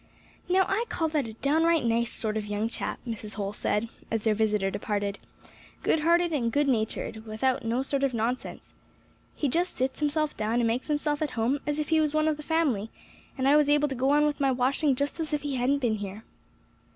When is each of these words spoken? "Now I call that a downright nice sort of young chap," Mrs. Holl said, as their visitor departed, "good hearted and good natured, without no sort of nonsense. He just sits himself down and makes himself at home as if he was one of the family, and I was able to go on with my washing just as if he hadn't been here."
"Now 0.49 0.65
I 0.67 0.85
call 0.89 1.09
that 1.09 1.27
a 1.27 1.33
downright 1.33 1.85
nice 1.85 2.11
sort 2.11 2.35
of 2.35 2.47
young 2.47 2.67
chap," 2.69 2.97
Mrs. 3.07 3.35
Holl 3.35 3.53
said, 3.53 3.87
as 4.09 4.23
their 4.23 4.33
visitor 4.33 4.71
departed, 4.71 5.19
"good 5.83 5.99
hearted 5.99 6.33
and 6.33 6.51
good 6.51 6.67
natured, 6.67 7.23
without 7.27 7.63
no 7.63 7.83
sort 7.83 8.03
of 8.03 8.11
nonsense. 8.11 8.73
He 9.35 9.47
just 9.47 9.75
sits 9.75 9.99
himself 9.99 10.35
down 10.35 10.53
and 10.55 10.65
makes 10.65 10.87
himself 10.87 11.21
at 11.21 11.29
home 11.37 11.59
as 11.67 11.77
if 11.77 11.89
he 11.89 12.01
was 12.01 12.15
one 12.15 12.27
of 12.27 12.37
the 12.37 12.41
family, 12.41 12.89
and 13.37 13.47
I 13.47 13.55
was 13.55 13.69
able 13.69 13.87
to 13.89 13.93
go 13.93 14.09
on 14.09 14.25
with 14.25 14.39
my 14.39 14.51
washing 14.51 14.95
just 14.95 15.19
as 15.19 15.33
if 15.33 15.43
he 15.43 15.55
hadn't 15.57 15.77
been 15.77 15.97
here." 15.97 16.23